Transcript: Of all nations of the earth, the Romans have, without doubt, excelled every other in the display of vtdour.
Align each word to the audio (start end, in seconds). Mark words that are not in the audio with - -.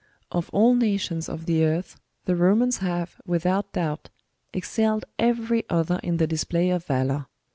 Of 0.31 0.49
all 0.49 0.73
nations 0.73 1.29
of 1.29 1.45
the 1.45 1.63
earth, 1.63 1.95
the 2.25 2.35
Romans 2.35 2.77
have, 2.77 3.21
without 3.23 3.73
doubt, 3.73 4.09
excelled 4.51 5.05
every 5.19 5.63
other 5.69 5.99
in 6.01 6.17
the 6.17 6.25
display 6.25 6.71
of 6.71 6.83
vtdour. 6.87 7.27